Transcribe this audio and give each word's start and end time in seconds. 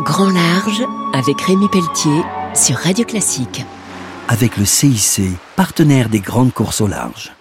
Grand 0.00 0.30
Large 0.30 0.82
avec 1.12 1.38
Rémi 1.42 1.68
Pelletier 1.68 2.22
sur 2.54 2.76
Radio 2.76 3.04
Classique. 3.04 3.66
Avec 4.28 4.56
le 4.56 4.64
CIC, 4.64 5.20
partenaire 5.56 6.08
des 6.08 6.20
grandes 6.20 6.54
courses 6.54 6.80
au 6.80 6.86
large. 6.86 7.34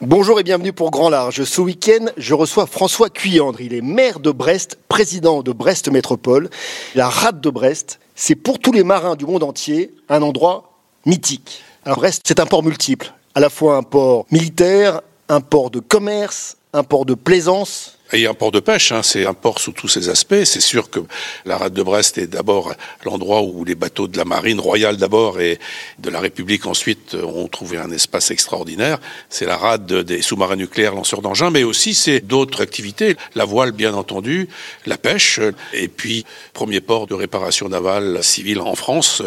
Bonjour 0.00 0.40
et 0.40 0.42
bienvenue 0.42 0.72
pour 0.72 0.90
Grand 0.90 1.10
Large. 1.10 1.44
Ce 1.44 1.60
week-end, 1.60 2.06
je 2.16 2.34
reçois 2.34 2.66
François 2.66 3.08
Cuyandre. 3.08 3.60
Il 3.60 3.72
est 3.72 3.82
maire 3.82 4.18
de 4.18 4.32
Brest, 4.32 4.78
président 4.88 5.44
de 5.44 5.52
Brest 5.52 5.92
Métropole. 5.92 6.50
La 6.96 7.08
rade 7.08 7.40
de 7.40 7.50
Brest, 7.50 8.00
c'est 8.16 8.34
pour 8.34 8.58
tous 8.58 8.72
les 8.72 8.82
marins 8.82 9.14
du 9.14 9.24
monde 9.24 9.44
entier 9.44 9.94
un 10.08 10.22
endroit 10.22 10.72
mythique. 11.06 11.62
Alors 11.84 11.98
Brest, 11.98 12.22
c'est 12.26 12.40
un 12.40 12.46
port 12.46 12.64
multiple. 12.64 13.12
À 13.36 13.40
la 13.40 13.48
fois 13.48 13.76
un 13.76 13.84
port 13.84 14.26
militaire, 14.32 15.02
un 15.28 15.40
port 15.40 15.70
de 15.70 15.78
commerce, 15.78 16.56
un 16.72 16.82
port 16.82 17.06
de 17.06 17.14
plaisance, 17.14 17.96
et 18.12 18.26
un 18.26 18.34
port 18.34 18.52
de 18.52 18.60
pêche, 18.60 18.92
hein, 18.92 19.02
c'est 19.02 19.26
un 19.26 19.34
port 19.34 19.58
sous 19.58 19.72
tous 19.72 19.88
ses 19.88 20.08
aspects. 20.08 20.44
C'est 20.44 20.60
sûr 20.60 20.90
que 20.90 21.00
la 21.44 21.56
rade 21.56 21.72
de 21.72 21.82
Brest 21.82 22.18
est 22.18 22.26
d'abord 22.26 22.74
l'endroit 23.04 23.42
où 23.42 23.64
les 23.64 23.74
bateaux 23.74 24.08
de 24.08 24.16
la 24.16 24.24
marine 24.24 24.60
royale 24.60 24.96
d'abord 24.96 25.40
et 25.40 25.58
de 25.98 26.10
la 26.10 26.20
République 26.20 26.66
ensuite 26.66 27.14
ont 27.14 27.48
trouvé 27.48 27.78
un 27.78 27.90
espace 27.90 28.30
extraordinaire. 28.30 28.98
C'est 29.30 29.46
la 29.46 29.56
rade 29.56 29.86
des 29.86 30.22
sous-marins 30.22 30.56
nucléaires 30.56 30.94
lanceurs 30.94 31.22
d'engins, 31.22 31.50
mais 31.50 31.62
aussi 31.62 31.94
c'est 31.94 32.20
d'autres 32.20 32.62
activités. 32.62 33.16
La 33.34 33.44
voile, 33.44 33.72
bien 33.72 33.94
entendu, 33.94 34.48
la 34.86 34.98
pêche, 34.98 35.40
et 35.72 35.88
puis 35.88 36.24
premier 36.52 36.80
port 36.80 37.06
de 37.06 37.14
réparation 37.14 37.68
navale 37.68 38.22
civile 38.22 38.60
en 38.60 38.74
France. 38.74 39.22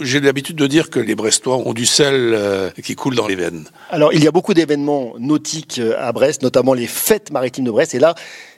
J'ai 0.00 0.20
l'habitude 0.20 0.56
de 0.56 0.66
dire 0.66 0.90
que 0.90 1.00
les 1.00 1.14
Brestois 1.14 1.56
ont 1.56 1.72
du 1.72 1.86
sel 1.86 2.32
euh, 2.34 2.70
qui 2.82 2.94
coule 2.94 3.14
dans 3.14 3.26
les 3.26 3.34
veines. 3.34 3.64
Alors, 3.90 4.12
il 4.12 4.22
y 4.22 4.28
a 4.28 4.30
beaucoup 4.30 4.54
d'événements 4.54 5.14
nautiques 5.18 5.78
euh, 5.78 5.94
à 5.98 6.12
Brest, 6.12 6.42
notamment 6.42 6.74
les 6.74 6.86
fêtes 6.86 7.30
maritimes 7.30 7.64
de 7.64 7.70
Brest. 7.70 7.94
Et 7.94 7.98
là, 7.98 8.11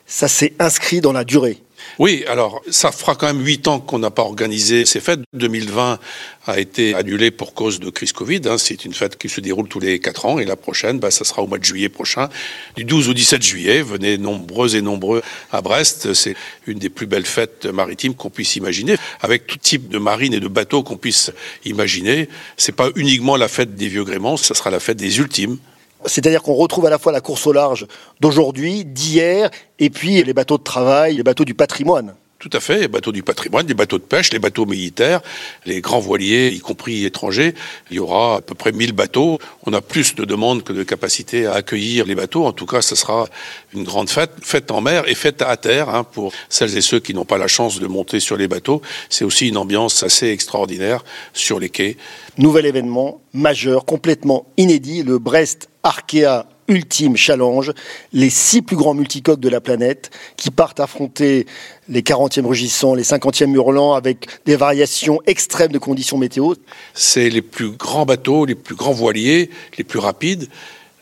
ça 0.07 0.29
s'est 0.29 0.55
inscrit 0.59 1.01
dans 1.01 1.13
la 1.13 1.25
durée. 1.25 1.59
Oui, 1.99 2.25
alors 2.29 2.63
ça 2.71 2.91
fera 2.91 3.15
quand 3.15 3.27
même 3.27 3.45
huit 3.45 3.69
ans 3.69 3.79
qu'on 3.79 3.99
n'a 3.99 4.11
pas 4.11 4.23
organisé 4.23 4.85
ces 4.85 5.01
fêtes. 5.01 5.21
2020 5.33 5.99
a 6.47 6.59
été 6.59 6.95
annulé 6.95 7.31
pour 7.31 7.55
cause 7.55 7.79
de 7.79 7.89
crise 7.91 8.13
Covid. 8.13 8.41
Hein. 8.47 8.59
C'est 8.59 8.85
une 8.85 8.95
fête 8.95 9.17
qui 9.17 9.29
se 9.29 9.41
déroule 9.41 9.69
tous 9.69 9.81
les 9.81 10.01
quatre 10.01 10.27
ans 10.27 10.39
et 10.39 10.45
la 10.45 10.57
prochaine, 10.57 10.99
bah, 10.99 11.11
ça 11.11 11.25
sera 11.25 11.43
au 11.43 11.47
mois 11.47 11.59
de 11.59 11.65
juillet 11.65 11.89
prochain, 11.89 12.29
du 12.77 12.85
12 12.85 13.11
au 13.11 13.15
17 13.15 13.43
juillet. 13.43 13.83
Venez 13.83 14.19
nombreux 14.19 14.75
et 14.75 14.83
nombreux 14.83 15.23
à 15.53 15.63
Brest. 15.63 16.15
C'est 16.15 16.35
une 16.67 16.79
des 16.79 16.91
plus 16.91 17.07
belles 17.07 17.27
fêtes 17.27 17.67
maritimes 17.67 18.15
qu'on 18.15 18.31
puisse 18.31 18.57
imaginer, 18.57 18.97
avec 19.21 19.47
tout 19.47 19.59
type 19.59 19.89
de 19.89 19.99
marine 19.99 20.35
et 20.35 20.41
de 20.41 20.49
bateaux 20.49 20.83
qu'on 20.83 20.97
puisse 20.97 21.33
imaginer. 21.65 22.29
C'est 22.57 22.75
pas 22.75 22.91
uniquement 22.97 23.37
la 23.37 23.49
fête 23.49 23.75
des 23.77 23.89
vieux 23.89 24.05
gréments, 24.05 24.37
ça 24.37 24.55
sera 24.55 24.71
la 24.71 24.81
fête 24.81 24.97
des 24.97 25.19
ultimes. 25.19 25.59
C'est-à-dire 26.07 26.43
qu'on 26.43 26.55
retrouve 26.55 26.87
à 26.87 26.91
la 26.91 26.99
fois 26.99 27.13
la 27.13 27.21
course 27.21 27.47
au 27.47 27.53
large 27.53 27.87
d'aujourd'hui, 28.21 28.85
d'hier, 28.85 29.51
et 29.79 29.91
puis 29.91 30.23
les 30.23 30.33
bateaux 30.33 30.59
de 30.59 30.63
travail, 30.63 31.17
les 31.17 31.23
bateaux 31.23 31.45
du 31.45 31.55
patrimoine. 31.55 32.15
Tout 32.45 32.55
à 32.59 32.61
fait, 32.61 32.81
les 32.81 32.89
bateaux 32.89 33.11
du 33.11 33.23
patrimoine, 33.23 33.67
les 33.67 33.73
bateaux 33.73 33.97
de 33.97 34.03
pêche, 34.03 34.31
les 34.31 34.39
bateaux 34.39 34.67
militaires, 34.67 35.23
les 35.65 35.81
grands 35.81 35.99
voiliers, 35.99 36.49
y 36.49 36.59
compris 36.59 37.07
étrangers. 37.07 37.55
Il 37.91 37.97
y 37.97 37.99
aura 37.99 38.37
à 38.37 38.41
peu 38.43 38.55
près 38.55 38.71
1000 38.71 38.93
bateaux. 38.93 39.39
On 39.65 39.73
a 39.73 39.81
plus 39.81 40.15
de 40.15 40.27
demandes 40.27 40.63
que 40.63 40.75
de 40.75 40.83
capacité 40.83 41.47
à 41.47 41.55
accueillir 41.55 42.05
les 42.05 42.15
bateaux. 42.15 42.45
En 42.45 42.53
tout 42.53 42.67
cas, 42.67 42.83
ce 42.83 42.97
sera 42.97 43.29
une 43.73 43.83
grande 43.83 44.11
fête, 44.11 44.33
fête 44.43 44.71
en 44.71 44.83
mer 44.83 45.09
et 45.09 45.15
fête 45.15 45.41
à 45.41 45.57
terre 45.57 45.89
hein, 45.89 46.05
pour 46.05 46.35
celles 46.51 46.77
et 46.77 46.83
ceux 46.83 47.01
qui 47.01 47.15
n'ont 47.15 47.25
pas 47.25 47.39
la 47.39 47.49
chance 47.49 47.81
de 47.81 47.87
monter 47.87 48.21
sur 48.21 48.37
les 48.37 48.47
bateaux. 48.47 48.83
C'est 49.09 49.25
aussi 49.25 49.49
une 49.49 49.57
ambiance 49.57 50.03
assez 50.03 50.29
extraordinaire 50.29 51.03
sur 51.33 51.59
les 51.59 51.71
quais. 51.71 51.97
Nouvel 52.37 52.67
événement 52.67 53.23
majeur, 53.33 53.87
complètement 53.87 54.45
inédit, 54.59 55.03
le 55.03 55.19
Brest 55.19 55.71
Arkea 55.83 56.45
Ultime 56.69 57.17
Challenge, 57.17 57.73
les 58.13 58.31
six 58.31 58.63
plus 58.63 58.77
grands 58.77 58.95
multicoques 58.95 59.41
de 59.41 59.49
la 59.49 59.61
planète 59.61 60.11
qui 60.37 60.51
partent 60.51 60.81
affronter 60.81 61.47
les 61.89 62.03
40e 62.03 62.47
rugissants, 62.47 62.95
les 62.95 63.03
50e 63.03 63.53
hurlants 63.53 63.95
avec 63.95 64.27
des 64.47 64.57
variations 64.57 65.21
extrêmes 65.27 65.73
de 65.73 65.79
conditions 65.79 66.19
météo. 66.19 66.55
C'est 66.95 67.29
les 67.29 67.43
plus 67.43 67.71
grands 67.71 68.07
bateaux, 68.07 68.47
les 68.47 68.55
plus 68.55 68.75
grands 68.75 68.93
voiliers, 68.93 69.51
les 69.79 69.85
plus 69.85 69.99
rapides 69.99 70.49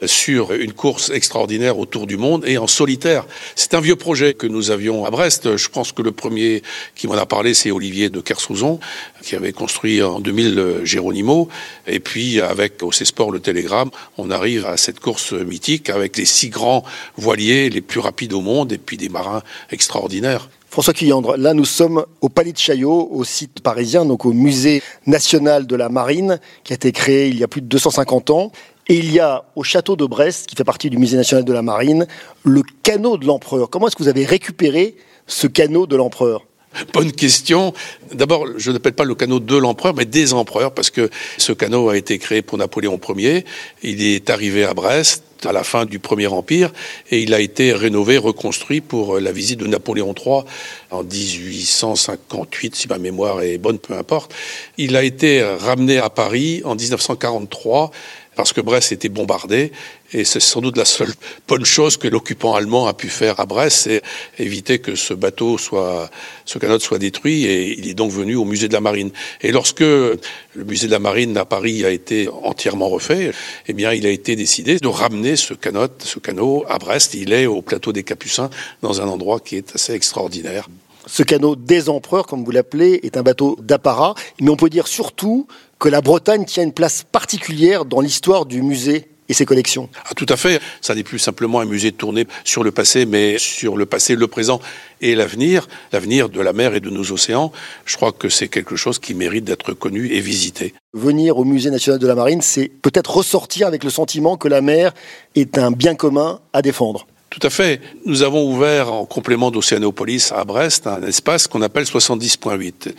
sur 0.06 0.52
une 0.52 0.72
course 0.72 1.10
extraordinaire 1.10 1.78
autour 1.78 2.06
du 2.06 2.16
monde 2.16 2.44
et 2.46 2.58
en 2.58 2.66
solitaire. 2.66 3.26
C'est 3.54 3.74
un 3.74 3.80
vieux 3.80 3.96
projet 3.96 4.34
que 4.34 4.46
nous 4.46 4.70
avions 4.70 5.04
à 5.04 5.10
Brest. 5.10 5.56
Je 5.56 5.68
pense 5.68 5.92
que 5.92 6.02
le 6.02 6.12
premier 6.12 6.62
qui 6.94 7.06
m'en 7.06 7.14
a 7.14 7.26
parlé, 7.26 7.54
c'est 7.54 7.70
Olivier 7.70 8.10
de 8.10 8.20
Kersouzon, 8.20 8.80
qui 9.22 9.36
avait 9.36 9.52
construit 9.52 10.02
en 10.02 10.20
2000 10.20 10.80
Géronimo. 10.84 11.48
Et 11.86 12.00
puis, 12.00 12.40
avec 12.40 12.82
OC 12.82 12.94
Sport, 13.04 13.30
le 13.30 13.40
Télégramme, 13.40 13.90
on 14.18 14.30
arrive 14.30 14.66
à 14.66 14.76
cette 14.76 15.00
course 15.00 15.32
mythique 15.32 15.90
avec 15.90 16.16
les 16.16 16.24
six 16.24 16.48
grands 16.48 16.84
voiliers 17.16 17.70
les 17.70 17.80
plus 17.80 18.00
rapides 18.00 18.32
au 18.32 18.40
monde 18.40 18.72
et 18.72 18.78
puis 18.78 18.96
des 18.96 19.08
marins 19.08 19.42
extraordinaires. 19.70 20.48
François 20.72 20.94
Cuyandre, 20.94 21.36
là 21.36 21.52
nous 21.52 21.66
sommes 21.66 22.06
au 22.22 22.30
Palais 22.30 22.52
de 22.52 22.56
Chaillot, 22.56 23.06
au 23.12 23.24
site 23.24 23.60
parisien, 23.60 24.06
donc 24.06 24.24
au 24.24 24.32
musée 24.32 24.82
national 25.06 25.66
de 25.66 25.76
la 25.76 25.90
marine, 25.90 26.40
qui 26.64 26.72
a 26.72 26.76
été 26.76 26.92
créé 26.92 27.28
il 27.28 27.38
y 27.38 27.44
a 27.44 27.46
plus 27.46 27.60
de 27.60 27.66
250 27.66 28.30
ans. 28.30 28.52
Et 28.88 28.96
il 28.96 29.12
y 29.12 29.20
a 29.20 29.44
au 29.54 29.62
château 29.62 29.96
de 29.96 30.04
Brest, 30.04 30.46
qui 30.46 30.56
fait 30.56 30.64
partie 30.64 30.90
du 30.90 30.98
musée 30.98 31.16
national 31.16 31.44
de 31.44 31.52
la 31.52 31.62
marine, 31.62 32.06
le 32.44 32.62
canot 32.82 33.16
de 33.16 33.26
l'empereur. 33.26 33.70
Comment 33.70 33.86
est-ce 33.86 33.96
que 33.96 34.02
vous 34.02 34.08
avez 34.08 34.24
récupéré 34.24 34.96
ce 35.26 35.46
canot 35.46 35.86
de 35.86 35.96
l'empereur? 35.96 36.46
Bonne 36.92 37.12
question. 37.12 37.74
D'abord, 38.12 38.46
je 38.56 38.70
n'appelle 38.70 38.94
pas 38.94 39.04
le 39.04 39.14
canot 39.14 39.40
de 39.40 39.56
l'empereur, 39.56 39.94
mais 39.94 40.04
des 40.04 40.32
empereurs, 40.32 40.72
parce 40.72 40.90
que 40.90 41.10
ce 41.38 41.52
canot 41.52 41.90
a 41.90 41.96
été 41.96 42.18
créé 42.18 42.42
pour 42.42 42.58
Napoléon 42.58 42.98
Ier. 43.16 43.44
Il 43.82 44.02
est 44.02 44.30
arrivé 44.30 44.64
à 44.64 44.74
Brest 44.74 45.22
à 45.46 45.52
la 45.52 45.64
fin 45.64 45.84
du 45.84 45.98
Premier 45.98 46.26
Empire 46.26 46.72
et 47.10 47.20
il 47.20 47.34
a 47.34 47.40
été 47.40 47.72
rénové, 47.72 48.18
reconstruit 48.18 48.80
pour 48.80 49.18
la 49.18 49.32
visite 49.32 49.60
de 49.60 49.66
Napoléon 49.66 50.14
III 50.14 50.42
en 50.90 51.02
1858, 51.02 52.74
si 52.74 52.88
ma 52.88 52.98
mémoire 52.98 53.42
est 53.42 53.58
bonne, 53.58 53.78
peu 53.78 53.94
importe. 53.94 54.34
Il 54.78 54.96
a 54.96 55.02
été 55.02 55.42
ramené 55.42 55.98
à 55.98 56.10
Paris 56.10 56.62
en 56.64 56.74
1943 56.74 57.90
parce 58.34 58.52
que 58.52 58.60
Brest 58.60 58.92
était 58.92 59.08
bombardé. 59.08 59.72
Et 60.14 60.24
c'est 60.24 60.40
sans 60.40 60.60
doute 60.60 60.76
la 60.76 60.84
seule 60.84 61.12
bonne 61.48 61.64
chose 61.64 61.96
que 61.96 62.08
l'occupant 62.08 62.54
allemand 62.54 62.86
a 62.86 62.94
pu 62.94 63.08
faire 63.08 63.40
à 63.40 63.46
Brest, 63.46 63.82
c'est 63.84 64.02
éviter 64.38 64.78
que 64.78 64.94
ce 64.94 65.14
bateau 65.14 65.58
soit, 65.58 66.10
ce 66.44 66.58
canot 66.58 66.78
soit 66.80 66.98
détruit. 66.98 67.44
Et 67.44 67.78
il 67.78 67.88
est 67.88 67.94
donc 67.94 68.10
venu 68.10 68.36
au 68.36 68.44
musée 68.44 68.68
de 68.68 68.72
la 68.72 68.80
Marine. 68.80 69.10
Et 69.40 69.52
lorsque 69.52 69.80
le 69.80 70.18
musée 70.54 70.86
de 70.86 70.92
la 70.92 70.98
Marine 70.98 71.36
à 71.36 71.44
Paris 71.44 71.84
a 71.84 71.90
été 71.90 72.28
entièrement 72.42 72.88
refait, 72.88 73.32
eh 73.68 73.72
bien, 73.72 73.92
il 73.92 74.06
a 74.06 74.10
été 74.10 74.36
décidé 74.36 74.78
de 74.78 74.88
ramener 74.88 75.31
ce 75.36 75.54
canot, 75.54 75.88
ce 75.98 76.18
canot 76.18 76.64
à 76.68 76.78
Brest. 76.78 77.14
Il 77.14 77.32
est 77.32 77.46
au 77.46 77.62
plateau 77.62 77.92
des 77.92 78.02
Capucins, 78.02 78.50
dans 78.82 79.00
un 79.00 79.08
endroit 79.08 79.40
qui 79.40 79.56
est 79.56 79.74
assez 79.74 79.92
extraordinaire. 79.92 80.68
Ce 81.06 81.22
canot 81.22 81.56
des 81.56 81.88
empereurs, 81.88 82.26
comme 82.26 82.44
vous 82.44 82.50
l'appelez, 82.50 83.00
est 83.02 83.16
un 83.16 83.22
bateau 83.22 83.56
d'apparat, 83.60 84.14
mais 84.40 84.50
on 84.50 84.56
peut 84.56 84.70
dire 84.70 84.86
surtout 84.86 85.46
que 85.78 85.88
la 85.88 86.00
Bretagne 86.00 86.44
tient 86.44 86.62
une 86.62 86.72
place 86.72 87.02
particulière 87.02 87.84
dans 87.84 88.00
l'histoire 88.00 88.46
du 88.46 88.62
musée 88.62 89.08
et 89.32 89.34
ses 89.34 89.46
collections. 89.46 89.88
Ah, 90.04 90.14
tout 90.14 90.26
à 90.28 90.36
fait. 90.36 90.60
Ça 90.82 90.94
n'est 90.94 91.02
plus 91.02 91.18
simplement 91.18 91.60
un 91.60 91.64
musée 91.64 91.90
tourné 91.90 92.26
sur 92.44 92.62
le 92.62 92.70
passé, 92.70 93.06
mais 93.06 93.38
sur 93.38 93.78
le 93.78 93.86
passé, 93.86 94.14
le 94.14 94.26
présent 94.26 94.60
et 95.00 95.14
l'avenir, 95.14 95.68
l'avenir 95.90 96.28
de 96.28 96.40
la 96.40 96.52
mer 96.52 96.74
et 96.74 96.80
de 96.80 96.90
nos 96.90 97.12
océans. 97.12 97.50
Je 97.86 97.96
crois 97.96 98.12
que 98.12 98.28
c'est 98.28 98.48
quelque 98.48 98.76
chose 98.76 98.98
qui 98.98 99.14
mérite 99.14 99.44
d'être 99.44 99.72
connu 99.72 100.12
et 100.12 100.20
visité. 100.20 100.74
Venir 100.92 101.38
au 101.38 101.44
musée 101.44 101.70
national 101.70 101.98
de 101.98 102.06
la 102.06 102.14
marine, 102.14 102.42
c'est 102.42 102.68
peut-être 102.68 103.16
ressortir 103.16 103.66
avec 103.66 103.84
le 103.84 103.90
sentiment 103.90 104.36
que 104.36 104.48
la 104.48 104.60
mer 104.60 104.92
est 105.34 105.56
un 105.56 105.70
bien 105.70 105.94
commun 105.94 106.40
à 106.52 106.60
défendre. 106.60 107.06
Tout 107.30 107.40
à 107.46 107.48
fait. 107.48 107.80
Nous 108.04 108.22
avons 108.22 108.44
ouvert 108.52 108.92
en 108.92 109.06
complément 109.06 109.50
d'Océanopolis 109.50 110.32
à 110.32 110.44
Brest 110.44 110.86
un 110.86 111.02
espace 111.02 111.46
qu'on 111.46 111.62
appelle 111.62 111.84
70.8. 111.84 112.92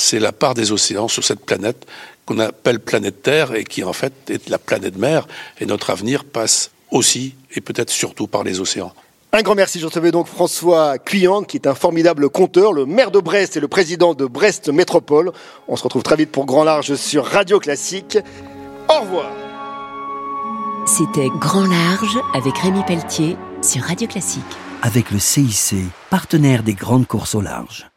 C'est 0.00 0.20
la 0.20 0.30
part 0.30 0.54
des 0.54 0.70
océans 0.70 1.08
sur 1.08 1.24
cette 1.24 1.44
planète 1.44 1.84
qu'on 2.24 2.38
appelle 2.38 2.78
planète 2.78 3.20
Terre 3.20 3.56
et 3.56 3.64
qui 3.64 3.82
en 3.82 3.92
fait 3.92 4.12
est 4.30 4.48
la 4.48 4.58
planète 4.58 4.96
mer. 4.96 5.26
Et 5.60 5.66
notre 5.66 5.90
avenir 5.90 6.24
passe 6.24 6.70
aussi 6.92 7.34
et 7.56 7.60
peut-être 7.60 7.90
surtout 7.90 8.28
par 8.28 8.44
les 8.44 8.60
océans. 8.60 8.92
Un 9.32 9.42
grand 9.42 9.56
merci. 9.56 9.80
Je 9.80 9.86
recevais 9.86 10.12
donc 10.12 10.28
François 10.28 10.98
Client, 10.98 11.42
qui 11.42 11.56
est 11.56 11.66
un 11.66 11.74
formidable 11.74 12.30
conteur, 12.30 12.72
le 12.72 12.86
maire 12.86 13.10
de 13.10 13.18
Brest 13.18 13.56
et 13.56 13.60
le 13.60 13.66
président 13.66 14.14
de 14.14 14.24
Brest 14.24 14.68
Métropole. 14.68 15.32
On 15.66 15.74
se 15.74 15.82
retrouve 15.82 16.04
très 16.04 16.14
vite 16.14 16.30
pour 16.30 16.46
Grand 16.46 16.62
Large 16.62 16.94
sur 16.94 17.26
Radio 17.26 17.58
Classique. 17.58 18.18
Au 18.88 19.00
revoir. 19.00 19.32
C'était 20.86 21.28
Grand 21.40 21.66
Large 21.66 22.18
avec 22.34 22.56
Rémi 22.56 22.84
Pelletier 22.86 23.36
sur 23.62 23.82
Radio 23.82 24.06
Classique. 24.06 24.44
Avec 24.82 25.10
le 25.10 25.18
CIC, 25.18 25.74
partenaire 26.08 26.62
des 26.62 26.74
grandes 26.74 27.08
courses 27.08 27.34
au 27.34 27.40
large. 27.40 27.90